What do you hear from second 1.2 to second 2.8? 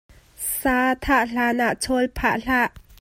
hlan ah chawl phah hlah.